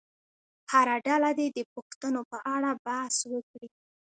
[0.71, 3.67] هره ډله دې د پوښتنو په اړه بحث وکړي.